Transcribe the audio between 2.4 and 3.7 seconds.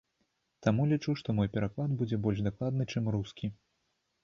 дакладны, чым рускі.